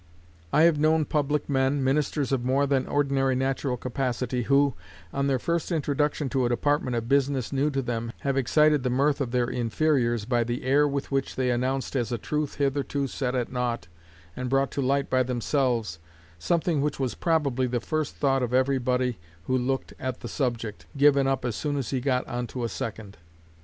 I 0.51 0.63
have 0.63 0.79
known 0.79 1.05
public 1.05 1.47
men, 1.47 1.83
ministers 1.83 2.31
of 2.31 2.43
more 2.43 2.65
than 2.65 2.87
ordinary 2.87 3.35
natural 3.35 3.77
capacity, 3.77 4.41
who, 4.41 4.73
on 5.13 5.27
their 5.27 5.37
first 5.37 5.71
introduction 5.71 6.27
to 6.29 6.43
a 6.43 6.49
department 6.49 6.95
of 6.95 7.07
business 7.07 7.53
new 7.53 7.69
to 7.69 7.83
them, 7.83 8.11
have 8.21 8.35
excited 8.35 8.81
the 8.81 8.89
mirth 8.89 9.21
of 9.21 9.29
their 9.29 9.45
inferiors 9.47 10.25
by 10.25 10.43
the 10.43 10.63
air 10.63 10.87
with 10.87 11.11
which 11.11 11.35
they 11.35 11.51
announced 11.51 11.95
as 11.95 12.11
a 12.11 12.17
truth 12.17 12.55
hitherto 12.55 13.05
set 13.05 13.35
at 13.35 13.51
nought, 13.51 13.89
and 14.35 14.49
brought 14.49 14.71
to 14.71 14.81
light 14.81 15.07
by 15.07 15.21
themselves, 15.21 15.99
something 16.39 16.81
which 16.81 16.99
was 16.99 17.13
probably 17.13 17.67
the 17.67 17.79
first 17.79 18.15
thought 18.15 18.41
of 18.41 18.55
every 18.55 18.79
body 18.79 19.19
who 19.43 19.53
ever 19.53 19.63
looked 19.63 19.93
at 19.99 20.21
the 20.21 20.27
subject, 20.27 20.87
given 20.97 21.27
up 21.27 21.45
as 21.45 21.55
soon 21.55 21.77
as 21.77 21.91
he 21.91 21.97
had 21.97 22.05
got 22.05 22.27
on 22.27 22.47
to 22.47 22.63
a 22.63 22.69
second. 22.69 23.17